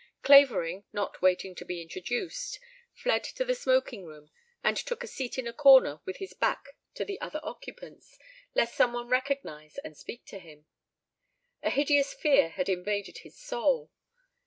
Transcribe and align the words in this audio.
Clavering, 0.23 0.83
not 0.91 1.21
waiting 1.21 1.53
to 1.53 1.63
be 1.63 1.79
introduced, 1.79 2.59
fled 2.91 3.23
to 3.23 3.45
the 3.45 3.53
smoking 3.53 4.03
room 4.03 4.31
and 4.63 4.75
took 4.75 5.03
a 5.03 5.07
seat 5.07 5.37
in 5.37 5.45
a 5.45 5.53
corner 5.53 5.99
with 6.05 6.17
his 6.17 6.33
back 6.33 6.69
to 6.95 7.05
the 7.05 7.21
other 7.21 7.39
occupants 7.43 8.17
lest 8.55 8.73
some 8.73 8.93
one 8.93 9.09
recognize 9.09 9.77
and 9.85 9.95
speak 9.95 10.25
to 10.25 10.39
him. 10.39 10.65
A 11.61 11.69
hideous 11.69 12.15
fear 12.15 12.49
had 12.49 12.67
invaded 12.67 13.19
his 13.19 13.37
soul. 13.37 13.91